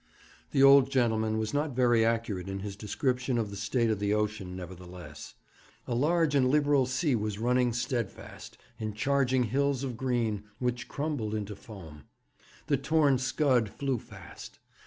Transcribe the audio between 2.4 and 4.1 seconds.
in his description of the state of